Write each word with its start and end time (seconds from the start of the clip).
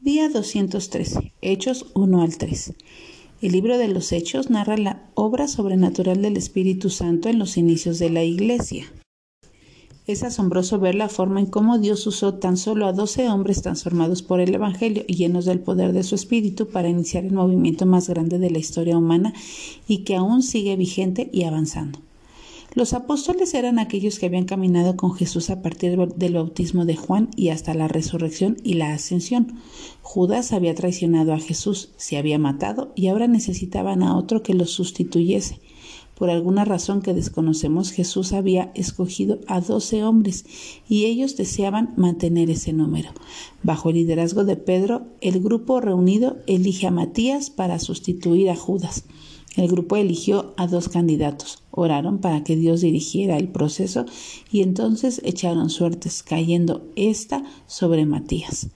Día 0.00 0.28
213. 0.28 1.32
Hechos 1.42 1.86
1 1.94 2.22
al 2.22 2.38
3. 2.38 2.72
El 3.42 3.50
libro 3.50 3.78
de 3.78 3.88
los 3.88 4.12
Hechos 4.12 4.48
narra 4.48 4.76
la 4.76 5.10
obra 5.14 5.48
sobrenatural 5.48 6.22
del 6.22 6.36
Espíritu 6.36 6.88
Santo 6.88 7.28
en 7.28 7.40
los 7.40 7.56
inicios 7.56 7.98
de 7.98 8.08
la 8.08 8.22
Iglesia. 8.22 8.84
Es 10.06 10.22
asombroso 10.22 10.78
ver 10.78 10.94
la 10.94 11.08
forma 11.08 11.40
en 11.40 11.46
cómo 11.46 11.78
Dios 11.78 12.06
usó 12.06 12.34
tan 12.34 12.56
solo 12.56 12.86
a 12.86 12.92
doce 12.92 13.28
hombres 13.28 13.60
transformados 13.60 14.22
por 14.22 14.38
el 14.38 14.54
Evangelio 14.54 15.02
y 15.08 15.16
llenos 15.16 15.46
del 15.46 15.58
poder 15.58 15.92
de 15.92 16.04
su 16.04 16.14
Espíritu 16.14 16.68
para 16.68 16.88
iniciar 16.88 17.24
el 17.24 17.32
movimiento 17.32 17.84
más 17.84 18.08
grande 18.08 18.38
de 18.38 18.50
la 18.50 18.58
historia 18.58 18.96
humana 18.96 19.34
y 19.88 20.04
que 20.04 20.14
aún 20.14 20.44
sigue 20.44 20.76
vigente 20.76 21.28
y 21.32 21.42
avanzando. 21.42 21.98
Los 22.74 22.92
apóstoles 22.92 23.54
eran 23.54 23.78
aquellos 23.78 24.18
que 24.18 24.26
habían 24.26 24.44
caminado 24.44 24.96
con 24.96 25.14
Jesús 25.14 25.48
a 25.50 25.62
partir 25.62 25.96
del 25.96 26.34
bautismo 26.34 26.84
de 26.84 26.96
Juan 26.96 27.30
y 27.34 27.48
hasta 27.48 27.72
la 27.74 27.88
resurrección 27.88 28.58
y 28.62 28.74
la 28.74 28.92
ascensión. 28.92 29.58
Judas 30.02 30.52
había 30.52 30.74
traicionado 30.74 31.32
a 31.32 31.40
Jesús, 31.40 31.90
se 31.96 32.18
había 32.18 32.38
matado 32.38 32.92
y 32.94 33.08
ahora 33.08 33.26
necesitaban 33.26 34.02
a 34.02 34.16
otro 34.16 34.42
que 34.42 34.54
los 34.54 34.70
sustituyese. 34.70 35.60
Por 36.14 36.30
alguna 36.30 36.64
razón 36.64 37.00
que 37.00 37.14
desconocemos, 37.14 37.92
Jesús 37.92 38.32
había 38.32 38.72
escogido 38.74 39.38
a 39.46 39.60
doce 39.60 40.02
hombres 40.02 40.44
y 40.88 41.06
ellos 41.06 41.36
deseaban 41.36 41.94
mantener 41.96 42.50
ese 42.50 42.72
número. 42.72 43.10
Bajo 43.62 43.90
el 43.90 43.96
liderazgo 43.96 44.44
de 44.44 44.56
Pedro, 44.56 45.06
el 45.20 45.40
grupo 45.40 45.80
reunido 45.80 46.38
elige 46.46 46.88
a 46.88 46.90
Matías 46.90 47.50
para 47.50 47.78
sustituir 47.78 48.50
a 48.50 48.56
Judas. 48.56 49.04
El 49.56 49.68
grupo 49.68 49.96
eligió 49.96 50.54
a 50.56 50.66
dos 50.66 50.88
candidatos, 50.88 51.62
oraron 51.78 52.18
para 52.18 52.44
que 52.44 52.56
Dios 52.56 52.80
dirigiera 52.80 53.36
el 53.36 53.48
proceso 53.48 54.04
y 54.50 54.62
entonces 54.62 55.20
echaron 55.24 55.70
suertes, 55.70 56.22
cayendo 56.22 56.82
esta 56.96 57.44
sobre 57.66 58.06
Matías. 58.06 58.68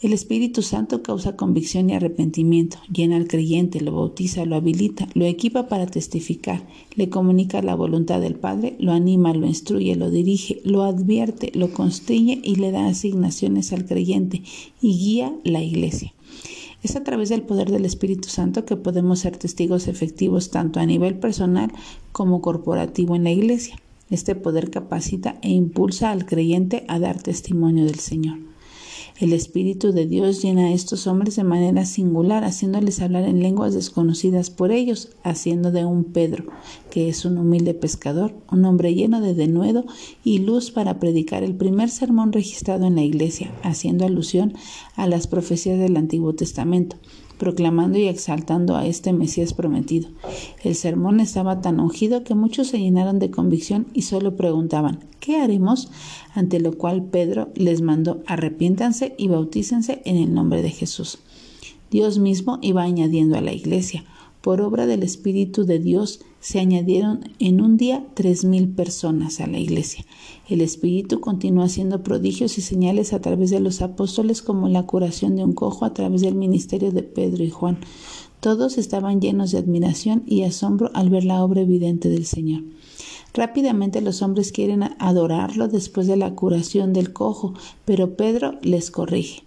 El 0.00 0.12
Espíritu 0.12 0.62
Santo 0.62 1.02
causa 1.02 1.34
convicción 1.34 1.90
y 1.90 1.94
arrepentimiento, 1.94 2.78
llena 2.92 3.16
al 3.16 3.26
creyente, 3.26 3.80
lo 3.80 3.90
bautiza, 3.90 4.44
lo 4.44 4.54
habilita, 4.54 5.08
lo 5.14 5.24
equipa 5.24 5.66
para 5.66 5.86
testificar, 5.86 6.68
le 6.94 7.08
comunica 7.08 7.62
la 7.62 7.74
voluntad 7.74 8.20
del 8.20 8.36
Padre, 8.36 8.76
lo 8.78 8.92
anima, 8.92 9.34
lo 9.34 9.48
instruye, 9.48 9.96
lo 9.96 10.08
dirige, 10.08 10.60
lo 10.62 10.84
advierte, 10.84 11.50
lo 11.52 11.72
constriñe 11.72 12.40
y 12.44 12.54
le 12.54 12.70
da 12.70 12.86
asignaciones 12.86 13.72
al 13.72 13.86
creyente 13.86 14.44
y 14.80 14.96
guía 14.98 15.34
la 15.42 15.62
iglesia. 15.62 16.14
Es 16.82 16.94
a 16.94 17.02
través 17.02 17.28
del 17.28 17.42
poder 17.42 17.70
del 17.72 17.84
Espíritu 17.84 18.28
Santo 18.28 18.64
que 18.64 18.76
podemos 18.76 19.20
ser 19.20 19.36
testigos 19.36 19.88
efectivos 19.88 20.50
tanto 20.50 20.78
a 20.78 20.86
nivel 20.86 21.18
personal 21.18 21.72
como 22.12 22.40
corporativo 22.40 23.16
en 23.16 23.24
la 23.24 23.32
Iglesia. 23.32 23.76
Este 24.10 24.36
poder 24.36 24.70
capacita 24.70 25.38
e 25.42 25.50
impulsa 25.50 26.12
al 26.12 26.24
creyente 26.24 26.84
a 26.86 27.00
dar 27.00 27.20
testimonio 27.20 27.84
del 27.84 27.98
Señor. 27.98 28.38
El 29.18 29.32
Espíritu 29.32 29.90
de 29.90 30.06
Dios 30.06 30.40
llena 30.40 30.66
a 30.66 30.72
estos 30.72 31.08
hombres 31.08 31.34
de 31.34 31.42
manera 31.42 31.84
singular, 31.84 32.44
haciéndoles 32.44 33.00
hablar 33.00 33.24
en 33.24 33.42
lenguas 33.42 33.74
desconocidas 33.74 34.50
por 34.50 34.70
ellos, 34.70 35.08
haciendo 35.24 35.72
de 35.72 35.84
un 35.84 36.04
Pedro, 36.04 36.44
es 37.06 37.24
un 37.24 37.38
humilde 37.38 37.74
pescador, 37.74 38.34
un 38.50 38.64
hombre 38.64 38.94
lleno 38.94 39.20
de 39.20 39.34
denuedo 39.34 39.84
y 40.24 40.38
luz 40.38 40.70
para 40.70 40.98
predicar 40.98 41.42
el 41.42 41.54
primer 41.54 41.90
sermón 41.90 42.32
registrado 42.32 42.86
en 42.86 42.96
la 42.96 43.02
iglesia, 43.02 43.52
haciendo 43.62 44.06
alusión 44.06 44.54
a 44.96 45.06
las 45.06 45.26
profecías 45.26 45.78
del 45.78 45.96
Antiguo 45.96 46.34
Testamento 46.34 46.96
proclamando 47.38 47.98
y 47.98 48.08
exaltando 48.08 48.76
a 48.76 48.86
este 48.86 49.12
Mesías 49.12 49.54
prometido. 49.54 50.10
El 50.62 50.74
sermón 50.74 51.20
estaba 51.20 51.60
tan 51.60 51.80
ungido 51.80 52.24
que 52.24 52.34
muchos 52.34 52.66
se 52.66 52.78
llenaron 52.78 53.18
de 53.18 53.30
convicción 53.30 53.86
y 53.94 54.02
solo 54.02 54.36
preguntaban, 54.36 54.98
¿qué 55.20 55.36
haremos? 55.36 55.90
Ante 56.34 56.60
lo 56.60 56.76
cual 56.76 57.04
Pedro 57.04 57.50
les 57.54 57.80
mandó, 57.80 58.22
arrepiéntanse 58.26 59.14
y 59.16 59.28
bautícense 59.28 60.02
en 60.04 60.16
el 60.16 60.34
nombre 60.34 60.62
de 60.62 60.70
Jesús. 60.70 61.20
Dios 61.90 62.18
mismo 62.18 62.58
iba 62.60 62.82
añadiendo 62.82 63.38
a 63.38 63.40
la 63.40 63.52
iglesia, 63.52 64.04
por 64.40 64.60
obra 64.60 64.86
del 64.86 65.02
Espíritu 65.02 65.64
de 65.64 65.78
Dios, 65.78 66.20
se 66.40 66.60
añadieron 66.60 67.20
en 67.38 67.60
un 67.60 67.76
día 67.76 68.06
tres 68.14 68.44
mil 68.44 68.68
personas 68.68 69.40
a 69.40 69.46
la 69.46 69.58
iglesia. 69.58 70.04
El 70.48 70.60
Espíritu 70.60 71.20
continuó 71.20 71.64
haciendo 71.64 72.02
prodigios 72.02 72.58
y 72.58 72.60
señales 72.60 73.12
a 73.12 73.20
través 73.20 73.50
de 73.50 73.60
los 73.60 73.82
apóstoles 73.82 74.40
como 74.42 74.68
la 74.68 74.84
curación 74.84 75.36
de 75.36 75.44
un 75.44 75.52
cojo 75.52 75.84
a 75.84 75.94
través 75.94 76.20
del 76.20 76.34
ministerio 76.34 76.92
de 76.92 77.02
Pedro 77.02 77.44
y 77.44 77.50
Juan. 77.50 77.78
Todos 78.40 78.78
estaban 78.78 79.20
llenos 79.20 79.50
de 79.50 79.58
admiración 79.58 80.22
y 80.26 80.42
asombro 80.42 80.90
al 80.94 81.10
ver 81.10 81.24
la 81.24 81.42
obra 81.42 81.62
evidente 81.62 82.08
del 82.08 82.24
Señor. 82.24 82.62
Rápidamente 83.34 84.00
los 84.00 84.22
hombres 84.22 84.52
quieren 84.52 84.84
adorarlo 84.98 85.68
después 85.68 86.06
de 86.06 86.16
la 86.16 86.34
curación 86.34 86.92
del 86.92 87.12
cojo, 87.12 87.54
pero 87.84 88.16
Pedro 88.16 88.54
les 88.62 88.90
corrige. 88.90 89.42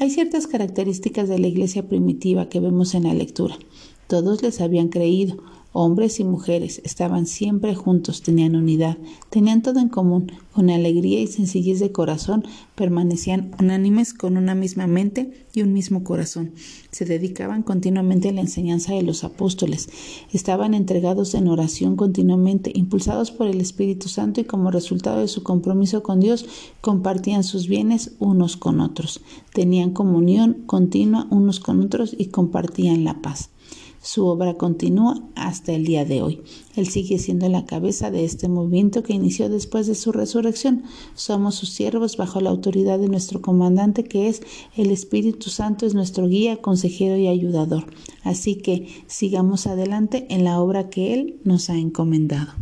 Hay 0.00 0.10
ciertas 0.10 0.48
características 0.48 1.28
de 1.28 1.38
la 1.38 1.46
iglesia 1.46 1.88
primitiva 1.88 2.48
que 2.48 2.58
vemos 2.58 2.94
en 2.94 3.04
la 3.04 3.14
lectura. 3.14 3.56
Todos 4.06 4.42
les 4.42 4.60
habían 4.60 4.88
creído, 4.88 5.42
hombres 5.74 6.20
y 6.20 6.24
mujeres, 6.24 6.80
estaban 6.84 7.26
siempre 7.26 7.74
juntos, 7.74 8.22
tenían 8.22 8.54
unidad, 8.54 8.96
tenían 9.28 9.60
todo 9.60 9.80
en 9.80 9.88
común, 9.88 10.30
con 10.52 10.70
alegría 10.70 11.20
y 11.20 11.26
sencillez 11.26 11.80
de 11.80 11.90
corazón, 11.90 12.44
permanecían 12.76 13.50
unánimes 13.58 14.14
con 14.14 14.36
una 14.36 14.54
misma 14.54 14.86
mente 14.86 15.46
y 15.52 15.62
un 15.62 15.72
mismo 15.72 16.04
corazón. 16.04 16.52
Se 16.92 17.04
dedicaban 17.04 17.64
continuamente 17.64 18.28
a 18.28 18.32
la 18.32 18.42
enseñanza 18.42 18.94
de 18.94 19.02
los 19.02 19.24
apóstoles, 19.24 19.88
estaban 20.32 20.74
entregados 20.74 21.34
en 21.34 21.48
oración 21.48 21.96
continuamente, 21.96 22.70
impulsados 22.72 23.32
por 23.32 23.48
el 23.48 23.60
Espíritu 23.60 24.08
Santo 24.08 24.40
y 24.40 24.44
como 24.44 24.70
resultado 24.70 25.18
de 25.18 25.28
su 25.28 25.42
compromiso 25.42 26.04
con 26.04 26.20
Dios, 26.20 26.46
compartían 26.82 27.42
sus 27.42 27.66
bienes 27.66 28.12
unos 28.20 28.56
con 28.56 28.80
otros, 28.80 29.22
tenían 29.52 29.90
comunión 29.90 30.62
continua 30.66 31.26
unos 31.30 31.58
con 31.58 31.80
otros 31.80 32.14
y 32.16 32.26
compartían 32.26 33.02
la 33.02 33.20
paz. 33.20 33.50
Su 34.04 34.26
obra 34.26 34.58
continúa 34.58 35.18
hasta 35.34 35.72
el 35.72 35.86
día 35.86 36.04
de 36.04 36.20
hoy. 36.20 36.42
Él 36.76 36.88
sigue 36.88 37.18
siendo 37.18 37.48
la 37.48 37.64
cabeza 37.64 38.10
de 38.10 38.26
este 38.26 38.48
movimiento 38.48 39.02
que 39.02 39.14
inició 39.14 39.48
después 39.48 39.86
de 39.86 39.94
su 39.94 40.12
resurrección. 40.12 40.82
Somos 41.14 41.54
sus 41.54 41.70
siervos 41.70 42.18
bajo 42.18 42.42
la 42.42 42.50
autoridad 42.50 42.98
de 42.98 43.08
nuestro 43.08 43.40
comandante 43.40 44.04
que 44.04 44.28
es 44.28 44.42
el 44.76 44.90
Espíritu 44.90 45.48
Santo, 45.48 45.86
es 45.86 45.94
nuestro 45.94 46.28
guía, 46.28 46.60
consejero 46.60 47.16
y 47.16 47.28
ayudador. 47.28 47.86
Así 48.24 48.56
que 48.56 48.88
sigamos 49.06 49.66
adelante 49.66 50.26
en 50.28 50.44
la 50.44 50.60
obra 50.60 50.90
que 50.90 51.14
Él 51.14 51.40
nos 51.44 51.70
ha 51.70 51.78
encomendado. 51.78 52.52